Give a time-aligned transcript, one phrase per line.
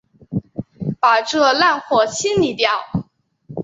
[0.99, 2.71] 把这烂货清理掉！